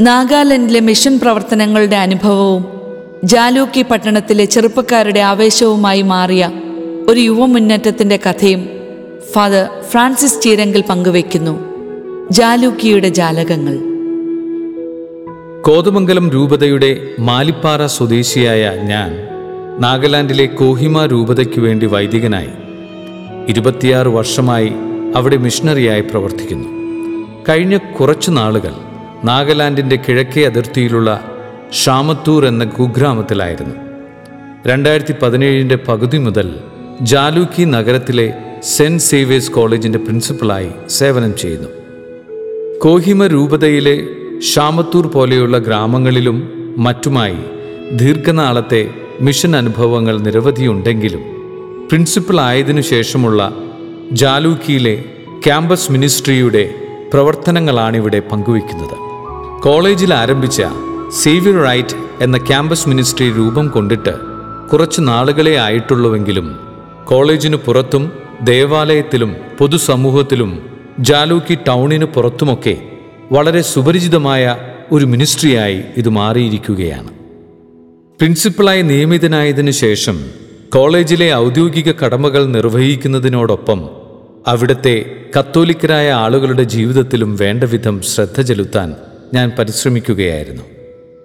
[0.00, 2.64] നാഗാലാൻഡിലെ മിഷൻ പ്രവർത്തനങ്ങളുടെ അനുഭവവും
[3.24, 6.50] ജാലൂക്കി പട്ടണത്തിലെ ചെറുപ്പക്കാരുടെ ആവേശവുമായി മാറിയ
[7.08, 8.68] ഒരു യുവമുന്നേറ്റത്തിന്റെ കഥയും
[9.32, 11.58] ഫാദർ ഫ്രാൻസിസ് ചീരങ്കിൽ പങ്കുവയ്ക്കുന്നു.
[12.30, 13.78] ജാലൂക്കിയുടെ ജാലകങ്ങൾ.
[15.62, 19.31] കോതമംഗലം രൂപതയുടെ മാലിപ്പാറ സ്വദേശിയായ ഞാൻ
[19.78, 22.48] നാഗാലാൻഡിലെ കോഹിമ രൂപതയ്ക്കു വേണ്ടി വൈദികനായി
[23.48, 24.72] ഇരുപത്തിയാറ് വർഷമായി
[25.16, 26.68] അവിടെ മിഷണറിയായി പ്രവർത്തിക്കുന്നു.
[27.48, 28.72] കഴിഞ്ഞ കുറച്ചു നാളുകൾ
[29.24, 31.38] നാഗാലാൻഡിന്റെ കിഴക്കേ അതിർത്തിയിലുള്ള
[31.72, 33.74] ഷാമത്തൂർ എന്ന കുഗ്രാമത്തിലായിരുന്നു.
[34.66, 36.54] രണ്ടായിരത്തി പതിനേഴിന്റെ പകുതി മുതൽ
[37.00, 41.68] ജാലൂക്കി നഗരത്തിലെ സെന്റ് സേവേഴ്സ് കോളേജിന്റെ പ്രിൻസിപ്പളായി സേവനം ചെയ്യുന്നു.
[42.78, 44.06] കോഹിമ രൂപതയിലെ
[44.40, 47.36] ഷാമത്തൂർ പോലെയുള്ള ഗ്രാമങ്ങളിലും മറ്റുമായി
[47.92, 48.90] ദീർഘനാളത്തെ
[49.22, 51.20] മിഷൻ അനുഭവങ്ങൾ നിരവധിയുണ്ടെങ്കിലും
[51.88, 53.54] പ്രിൻസിപ്പൽ ആയതിനു ശേഷമുള്ള
[54.12, 55.04] ജാലൂക്കിയിലെ
[55.46, 56.74] ക്യാമ്പസ് മിനിസ്ട്രിയുടെ
[57.12, 58.96] പ്രവർത്തനങ്ങളാണിവിടെ പങ്കുവയ്ക്കുന്നത്.
[59.62, 60.62] കോളേജിൽ ആരംഭിച്ച
[61.22, 64.14] സേവിയർ റൈറ്റ് എന്ന ക്യാമ്പസ് മിനിസ്ട്രി രൂപം കൊണ്ടിട്ട്
[64.72, 66.58] കുറച്ച് നാളുകളെ ആയിട്ടുള്ളുവെങ്കിലും
[67.04, 68.12] കോളേജിനു പുറത്തും
[68.42, 70.62] ദേവാലയത്തിലും പൊതുസമൂഹത്തിലും
[70.98, 72.76] ജാലൂക്കി ടൗണിന് പുറത്തുമൊക്കെ
[73.32, 74.56] വളരെ സുപരിചിതമായ
[74.92, 77.21] ഒരു മിനിസ്ട്രിയായി ഇത് മാറിയിരിക്കുകയാണ്.
[78.22, 80.30] പ്രിൻസിപ്പലായി നിയമിതനായതിനു ശേഷം
[80.74, 83.90] കോളേജിലെ ഔദ്യോഗിക കടമകൾ നിർവഹിക്കുന്നതിനോടൊപ്പം
[84.46, 85.04] അവിടുത്തെ
[85.38, 88.94] കത്തോലിക്കരായ ആളുകളുടെ ജീവിതത്തിലും വേണ്ടവിധം ശ്രദ്ധ ചെലുത്താൻ
[89.34, 90.62] ഞാൻ പരിശ്രമിക്കുകയായിരുന്നു.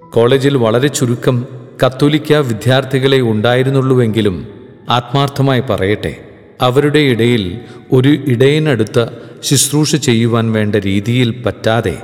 [0.09, 1.45] കോളേജിൽ വളരെ ചുരുക്കം
[1.85, 4.47] കത്തോലിക്ക വിദ്യാർത്ഥികളെ ഉണ്ടായിരുന്നുള്ളൂവെങ്കിലും
[4.89, 6.17] ആത്മാർത്ഥമായി പറയട്ടെ
[6.61, 7.59] അവരുടെ ഇടയിൽ
[7.91, 9.05] ഒരു ഇടയനടുത്ത
[9.43, 11.97] ശുശ്രൂഷ ചെയ്യുവാൻ വേണ്ട രീതിയിൽ പറ്റാതെ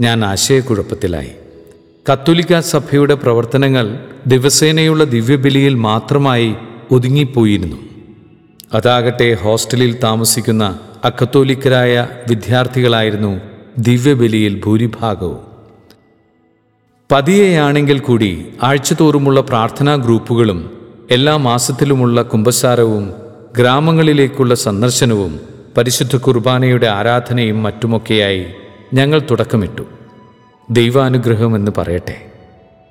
[0.00, 1.30] ഞാൻ ആശയക്കുഴപ്പത്തിലായി.
[2.10, 3.86] കത്തോലിക്ക സഭയുടെ പ്രവർത്തനങ്ങൾ
[4.26, 6.54] ദിവസേനയുള്ള ദിവ്യബലിയിൽ മാത്രമായി
[6.90, 7.76] ഒതുങ്ങിപ്പോയിരുന്നു.
[8.74, 13.40] അതാകട്ടെ ഹോസ്റ്റലിൽ താമസിക്കുന്ന അക്കത്തോലിക്കരായ വിദ്യാർത്ഥികളായിരുന്നു
[13.78, 15.38] ദിവ്യബലിയിൽ ഭൂരിഭാഗവും.
[17.12, 20.70] പതിയെയാണെങ്കിൽ കൂടി ആഴ്ചതോറുമുള്ള പ്രാർത്ഥനാ ഗ്രൂപ്പുകളും
[21.10, 23.12] എല്ലാ മാസത്തിലുമുള്ള കുമ്പസാരവും
[23.58, 25.40] ഗ്രാമങ്ങളിലേക്കുള്ള സന്ദർശനവും
[25.76, 28.46] പരിശുദ്ധ കുർബാനയുടെ ആരാധനയും മറ്റുമൊക്കെയായി
[28.94, 29.97] ഞങ്ങൾ തുടക്കമിട്ടു.
[30.70, 32.16] ദൈവാനുഗ്രഹം എന്ന് പറയട്ടെ.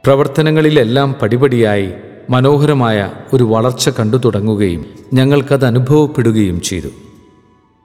[0.05, 1.89] പ്രവർത്തനങ്ങളിലെല്ലാം പടിപടിയായി
[2.29, 6.87] മനോഹരമായ ഒരു വളർച്ച കണ്ടു തുടങ്ങുകയും ഞങ്ങൾക്കത് അനുഭവപ്പെടുകയും ചെയ്തു.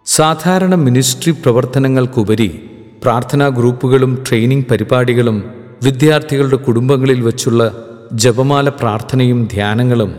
[0.06, 2.70] സാധാരണ മിനിസ്ട്രി പ്രവർത്തനങ്ങൾക്കുപരി
[3.03, 5.50] പ്രാർത്ഥനാ ഗ്രൂപ്പുകളും ട്രെയിനിംഗ് പരിപാടികളും
[5.82, 10.14] വിദ്യാർത്ഥികളുടെ കുടുംബങ്ങളിൽ വച്ചുള്ള ജപമാല പ്രാർത്ഥനയും ധ്യാനങ്ങളും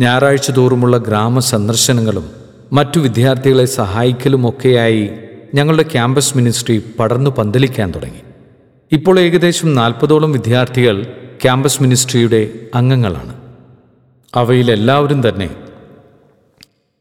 [0.00, 2.30] ഞായറാഴ്ച തോറുമുള്ള ഗ്രാമ സന്ദർശനങ്ങളും
[2.72, 5.10] മറ്റു വിദ്യാർത്ഥികളെ സഹായിക്കലുമൊക്കെയായി
[5.54, 8.25] ഞങ്ങളുടെ ക്യാമ്പസ് മിനിസ്ട്രി പടർന്നു പന്തലിക്കാൻ തുടങ്ങി.
[8.92, 11.02] ഇപ്പോൾ ഏകദേശം നാൽപ്പതോളം വിദ്യാർത്ഥികൾ
[11.42, 13.36] ക്യാമ്പസ് മിനിസ്ട്രിയുടെ അംഗങ്ങളാണ്.
[14.34, 15.50] അവയിലെല്ലാവരും തന്നെ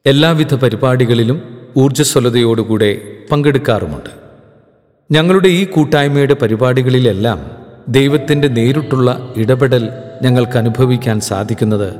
[0.06, 1.42] എല്ലാവിധ പരിപാടികളിലും
[1.78, 3.02] ഊർജസ്വലതയോടുകൂടെ
[3.32, 4.10] പങ്കെടുക്കാറുമുണ്ട്.
[5.12, 7.52] ഞങ്ങളുടെ ഈ കൂട്ടായ്മയുടെ പരിപാടികളിലെല്ലാം
[7.88, 9.90] ദൈവത്തിന്റെ നേരിട്ടുള്ള ഇടപെടൽ
[10.22, 11.94] ഞങ്ങൾക്ക് അനുഭവിക്കാൻ സാധിക്കുന്നത്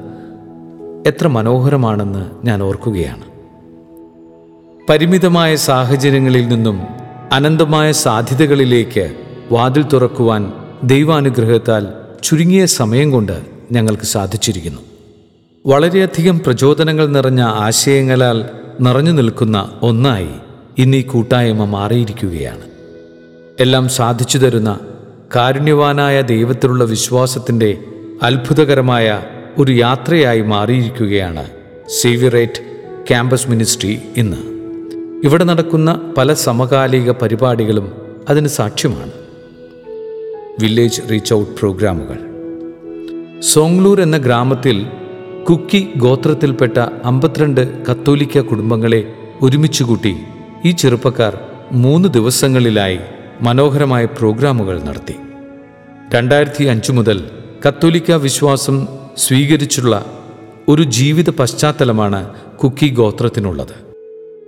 [1.08, 3.24] എത്ര മനോഹരമാണെന്ന് ഞാൻ ഓർക്കുകയാണ്.
[4.90, 6.82] പരിമിതമായ സാഹചര്യങ്ങളിൽ നിന്നും
[7.32, 11.88] അനന്തമായ സാധ്യതകളിലേക്ക് വാതിൽ തുറക്കുവാൻ ദൈവാനുഗ്രഹത്താൽ
[12.24, 13.42] ചുരുങ്ങിയ സമയം കൊണ്ട്
[13.72, 14.82] ഞങ്ങൾക്ക് സാധിച്ചിരിക്കുന്നു.
[15.66, 18.46] വളരെയധികം പ്രചോദനങ്ങൾ നിറഞ്ഞ ആശയങ്ങളാൽ
[18.82, 20.30] നിറഞ്ഞു നിൽക്കുന്ന ഒന്നായി
[20.78, 22.62] ഇന്ന് ഈ കൂട്ടായ്മ മാറിയിരിക്കുകയാണ്.
[23.60, 24.80] എല്ലാം സാധിച്ചു തരുന്ന
[25.36, 27.78] കാരുണ്യവാനായ ദൈവത്തിലുള്ള വിശ്വാസത്തിന്റെ
[28.24, 29.24] അത്ഭുതകരമായ
[29.58, 31.50] ഒരു യാത്രയായി മാറിയിരിക്കുകയാണ്
[32.02, 32.62] സേവിയറേറ്റ്
[33.08, 34.38] ക്യാമ്പസ് മിനിസ്ട്രി ഇന്ന്.
[35.24, 37.92] ഇവിടെ നടക്കുന്ന പല സമകാലിക പരിപാടികളും
[38.30, 39.25] അതിന് സാക്ഷ്യമാണ്.
[40.60, 42.18] വില്ലേജ് റീച്ച് ഔട്ട് പ്രോഗ്രാമുകൾ.
[43.42, 44.86] സോങ്ലൂർ എന്ന ഗ്രാമത്തിൽ
[45.50, 50.16] കുക്കി ഗോത്രത്തിൽപ്പെട്ട അമ്പത്തിരണ്ട് കത്തോലിക്ക കുടുംബങ്ങളെ ഒരുമിച്ച് കൂട്ടി
[50.66, 51.38] ഈ ചെറുപ്പക്കാർ
[51.72, 53.00] മൂന്ന് ദിവസങ്ങളിലായി
[53.42, 55.16] മനോഹരമായ പ്രോഗ്രാമുകൾ നടത്തി.
[56.16, 57.30] രണ്ടായിരത്തി അഞ്ച് മുതൽ
[57.68, 58.88] കത്തോലിക്ക വിശ്വാസം
[59.18, 60.06] സ്വീകരിച്ചുള്ള
[60.68, 63.76] ഒരു ജീവിത പശ്ചാത്തലമാണ് കുക്കി ഗോത്രത്തിനുള്ളത്.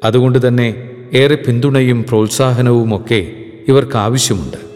[0.04, 3.32] അതുകൊണ്ട് തന്നെ ഏറെ പിന്തുണയും പ്രോത്സാഹനവുമൊക്കെ
[3.68, 4.67] ഇവർക്ക് ആവശ്യമുണ്ട്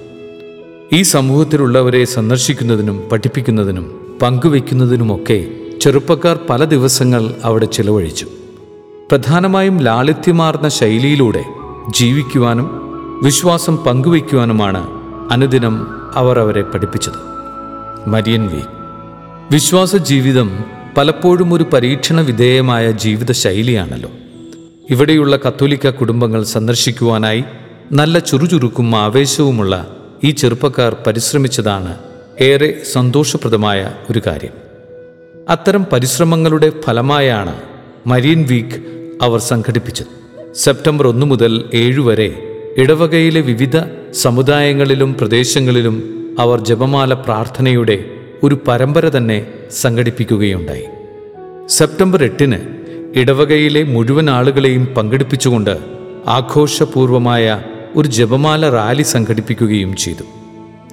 [0.93, 5.47] ഈ സമൂഹത്തിലുള്ളവരെ സന്ദർശിക്കുന്നതിനും പഠിപ്പിക്കുന്നതിനും പങ്കുവെക്കുന്നതിനുമൊക്കെ
[5.81, 8.27] ചെറുപ്പക്കാർ പല ദിവസങ്ങൾ അവിടെ ചിലവഴിച്ചു.
[9.11, 11.43] പ്രധാനമായും ലാളിത്യമാർന്ന ശൈലിയിലൂടെ
[11.97, 12.69] ജീവിക്കുവാനും
[13.23, 14.87] വിശ്വാസം പങ്കുവയ്ക്കുവാനുമാണ്
[15.31, 17.13] അനുദിനം അവർ അവരെ പഠിപ്പിച്ചത്.
[18.09, 18.61] മരിയൻ വി.
[19.51, 20.59] വിശ്വാസ ജീവിതം
[20.97, 24.09] പലപ്പോഴും ഒരു പരീക്ഷണ വിധേയമായ ജീവിത ശൈലിയാണല്ലോ
[24.89, 27.43] ഇവിടെയുള്ള കത്തോലിക്ക കുടുംബങ്ങൾ സന്ദർശിക്കുവാനായി
[27.91, 31.97] നല്ല ചുറുചുറുക്കും ആവേശവുമുള്ള ഈ ചെറുപ്പക്കാർ പരിശ്രമിച്ചതാണ്
[32.39, 34.51] ഏറെ സന്തോഷപ്രദമായ ഒരു കാര്യം.
[35.49, 37.61] അത്തരം പരിശ്രമങ്ങളുടെ ഫലമായാണ്
[38.07, 38.77] മരീൻ വീക്ക്
[39.21, 40.07] അവർ സംഘടിപ്പിച്ചത്.
[40.53, 42.43] സെപ്റ്റംബർ ഒന്ന് മുതൽ ഏഴ് വരെ
[42.77, 43.77] ഇടവകയിലെ വിവിധ
[44.13, 45.95] സമുദായങ്ങളിലും പ്രദേശങ്ങളിലും
[46.39, 48.05] അവർ ജപമാല പ്രാർത്ഥനയുടെ
[48.43, 50.85] ഒരു പരമ്പര തന്നെ സംഘടിപ്പിക്കുകയുണ്ടായി.
[51.67, 52.57] സെപ്റ്റംബർ എട്ടിന്
[53.15, 55.77] ഇടവകയിലെ മുഴുവൻ ആളുകളെയും പങ്കെടുപ്പിച്ചുകൊണ്ട്
[56.27, 57.63] ആഘോഷപൂർവമായ
[57.95, 60.23] ഒരു ജപമാല റാലി സംഘടിപ്പിക്കുകയും ചെയ്തു.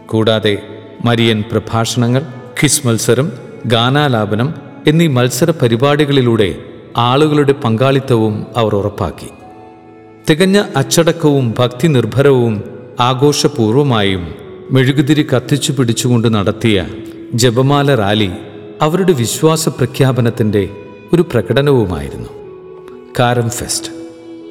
[0.07, 0.63] കൂടാതെ
[1.05, 2.21] മരിയൻ പ്രഭാഷണങ്ങൾ
[2.61, 3.33] ക്വിസ് മത്സരം
[3.67, 4.55] ഗാനാലാപനം
[4.87, 6.59] എന്നീ മത്സര പരിപാടികളിലൂടെ
[6.97, 9.29] ആളുകളുടെ പങ്കാളിത്തവും അവർ ഉറപ്പാക്കി.
[10.31, 12.63] തികഞ്ഞ അച്ചടക്കവും ഭക്തി നിർഭരവും
[13.01, 14.35] ആഘോഷപൂർവമായും
[14.71, 16.87] മെഴുകുതിരി കത്തിച്ചു പിടിച്ചുകൊണ്ട് നടത്തിയ
[17.35, 18.31] ജപമാല റാലി
[18.83, 20.69] അവരുടെ വിശ്വാസ പ്രഖ്യാപനത്തിന്റെ
[21.13, 22.29] ഒരു പ്രകടനവുമായിരുന്നു.
[23.21, 23.89] കാരം ഫെസ്റ്റ്.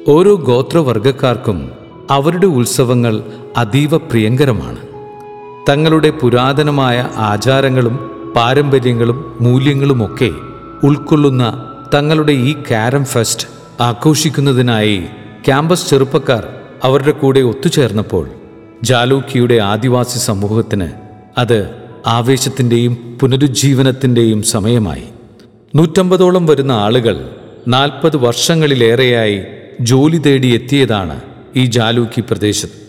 [0.08, 3.22] ഓരോ ഗോത്രവർഗക്കാർക്കും അവരുടെ ഉത്സവങ്ങൾ
[3.56, 4.78] അതീവ പ്രിയങ്കരമാണ്.
[5.68, 10.30] തങ്ങളുടെ പുരാതനമായ ആചാരങ്ങളും പാരമ്പര്യങ്ങളും മൂല്യങ്ങളുമൊക്കെ
[10.82, 11.64] ഉൾക്കൊള്ളുന്ന
[11.94, 13.46] തങ്ങളുടെ ഈ കാരം ഫെസ്റ്റ്
[13.82, 15.06] ആഘോഷിക്കുന്നതിനായി
[15.46, 16.48] ക്യാമ്പസ് ചെറുപ്പക്കാർ
[16.84, 18.28] അവരുടെ കൂടെ ഒത്തുചേർന്നപ്പോൾ
[18.82, 20.88] ജാലൂക്കിയുടെ ആദിവാസി സമൂഹത്തിന്
[21.38, 21.74] അത്
[22.06, 25.04] ആവേശത്തിന്റെയും പുനരുജ്ജീവനത്തിന്റെയും സമയമായി.
[25.76, 27.30] നൂറ്റമ്പതോളം വരുന്ന ആളുകൾ
[27.68, 29.42] നാൽപ്പത് വർഷങ്ങളിലേറെയായി
[29.80, 31.20] ജോലി തേടി എത്തിയതാണ്
[31.58, 32.88] ഈ ജാലൂക്കി പ്രദേശത്ത്.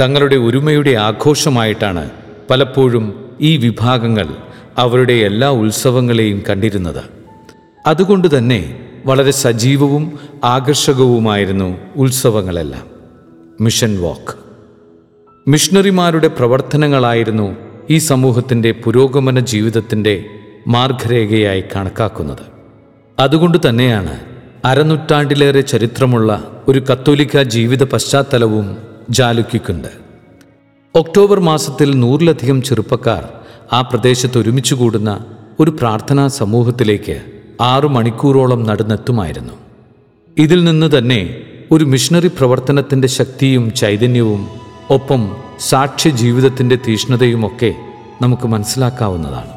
[0.00, 2.10] തങ്ങളുടെ ഒരുമയുടെ ആഘോഷമായിട്ടാണ്
[2.50, 4.36] പലപ്പോഴും ഈ വിഭാഗങ്ങൾ
[4.78, 7.04] അവരുടെ എല്ലാ ഉത്സവങ്ങളെയും കണ്ടിരുന്നത്.
[7.86, 12.86] അതുകൊണ്ട് തന്നെ വളരെ സജീവവും ആകർഷകവുമായിരുന്നു ഉത്സവങ്ങളെല്ലാം.
[13.60, 14.34] മിഷൻ വാക്ക്.
[15.48, 17.56] മിഷണറിമാരുടെ പ്രവർത്തനങ്ങളായിരുന്നു
[17.90, 20.24] ഈ സമൂഹത്തിന്റെ പുരോഗമന ജീവിതത്തിന്റെ
[20.66, 22.54] മാർഗരേഖയായി കണക്കാക്കുന്നത്.
[23.18, 24.20] അതുകൊണ്ട് തന്നെയാണ്
[24.64, 28.78] അരനൂറ്റാണ്ടിലേറെ ചരിത്രമുള്ള ഒരു കത്തോലിക്ക ജീവിത പശ്ചാത്തലവും
[29.10, 29.88] ജാലുക്കിക്കുണ്ട്
[30.94, 33.28] ഒക്ടോബർ മാസത്തിൽ നൂറിലധികം ചെറുപ്പക്കാർ
[33.72, 35.24] ആ പ്രദേശത്ത് ഒരുമിച്ച് കൂടുന്ന
[35.60, 37.22] ഒരു പ്രാർത്ഥനാ സമൂഹത്തിലേക്ക്
[37.60, 39.52] ആറു മണിക്കൂറോളം നടന്നെത്തുമായിരുന്നു.
[40.38, 41.40] ഇതിൽ നിന്ന് തന്നെ
[41.72, 44.48] ഒരു മിഷണറി പ്രവർത്തനത്തിന്റെ ശക്തിയും ചൈതന്യവും
[44.90, 47.74] ഒപ്പം സാക്ഷ്യ ജീവിതത്തിന്റെ തീഷ്ണതയുമൊക്കെ
[48.22, 49.52] നമുക്ക് മനസ്സിലാക്കാവുന്നതാണ്.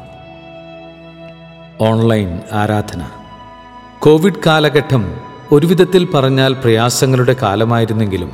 [1.80, 3.08] ഓൺലൈൻ ആരാധന.
[3.98, 8.30] കോവിഡ് കാലഘട്ടം ഒരു വിധത്തിൽ പറഞ്ഞാൽ പ്രയാസങ്ങളുടെ കാലമായിരുന്നെങ്കിലും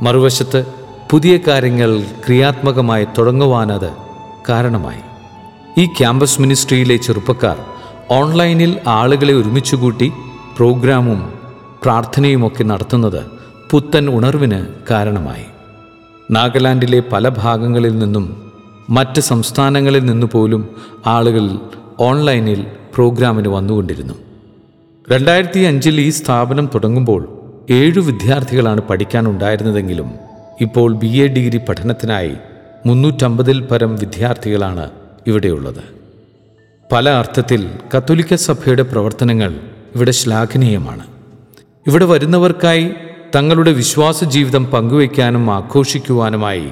[0.00, 0.66] മറുവശത്ത്
[1.10, 3.90] പുതിയ കാര്യങ്ങൾ ക്രിയാത്മകമായി തുടങ്ങുവാനത്
[4.48, 5.00] കാരണമായി.
[5.80, 7.56] ഈ ക്യാമ്പസ് മിനിസ്ട്രിയിലെ ചെറുപ്പക്കാർ
[8.10, 10.12] ഓൺലൈനിൽ ആളുകളെ ഒരുമിച്ചുകൂട്ടി
[10.56, 11.32] പ്രോഗ്രാമും
[11.82, 13.22] പ്രാർത്ഥനയുമൊക്കെ നടത്തുന്നത്
[13.70, 15.46] പുത്തൻ ഉണർവിന് കാരണമായി.
[16.30, 18.52] നാഗാലാൻഡിലെ പല ഭാഗങ്ങളിൽ നിന്നും
[18.90, 20.68] മറ്റ് സംസ്ഥാനങ്ങളിൽ നിന്നു പോലും
[21.06, 21.58] ആളുകൾ
[22.00, 24.14] ഓൺലൈനിൽ പ്രോഗ്രാമിന് വന്നുകൊണ്ടിരുന്നു.
[25.12, 27.22] രണ്ടായിരത്തി അഞ്ചിൽ ഈ സ്ഥാപനം തുടങ്ങുമ്പോൾ
[27.70, 30.08] ഏഴു വിദ്യാർത്ഥികളാണ് പഠിക്കാനുണ്ടായിരുന്നതെങ്കിലും
[30.60, 32.34] ഇപ്പോൾ ബി എ ഡിഗ്രി പഠനത്തിനായി
[32.86, 34.90] മുന്നൂറ്റമ്പതിൽ പരം വിദ്യാർത്ഥികളാണ്
[35.26, 35.82] ഇവിടെയുള്ളത്.
[36.92, 39.50] പല അർത്ഥത്തിൽ കത്തോലിക്ക സഭയുടെ പ്രവർത്തനങ്ങൾ
[39.94, 41.04] ഇവിടെ ശ്ലാഘനീയമാണ്.
[41.86, 42.90] ഇവിടെ വരുന്നവർക്കായി
[43.34, 46.70] തങ്ങളുടെ വിശ്വാസ ജീവിതം പങ്കുവയ്ക്കാനും ആഘോഷിക്കുവാനുമായി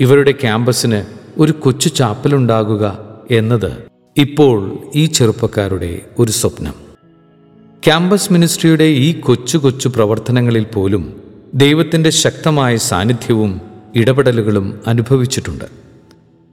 [0.00, 1.00] ഇവരുടെ ക്യാമ്പസിന്
[1.38, 2.98] ഒരു കൊച്ചു ചാപ്പലുണ്ടാകുക
[3.30, 3.72] എന്നത്
[4.16, 6.89] ഇപ്പോൾ ഈ ചെറുപ്പക്കാരുടെ ഒരു സ്വപ്നം.
[7.86, 11.22] ക്യാമ്പസ് മിനിസ്ട്രിയുടെ ഈ കൊച്ചു കൊച്ചു പ്രവർത്തനങ്ങളിൽ പോലും
[11.54, 13.60] ദൈവത്തിന്റെ ശക്തമായ സാന്നിധ്യവും
[13.96, 15.64] ഇടപെടലുകളും അനുഭവിച്ചിട്ടുണ്ട്.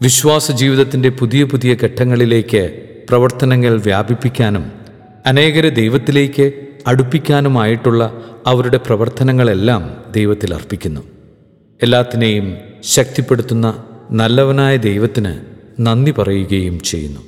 [0.02, 2.62] വിശ്വാസ ജീവിതത്തിന്റെ പുതിയ പുതിയ ഘട്ടങ്ങളിലേക്ക്
[3.10, 4.72] പ്രവർത്തനങ്ങൾ വ്യാപിപ്പിക്കാനും
[5.26, 6.46] അനേകരെ ദൈവത്തിലേക്ക്
[6.88, 11.02] അടുപ്പിക്കാനുമായിട്ടുള്ള അവരുടെ പ്രവർത്തനങ്ങളെല്ലാം ദൈവത്തിൽ അർപ്പിക്കുന്നു.
[11.84, 15.34] എല്ലാത്തിനെയും ശക്തിപ്പെടുത്തുന്ന നല്ലവനായ ദൈവത്തിന്
[15.80, 17.27] നന്ദി പറയുകയും ചെയ്യുന്നു.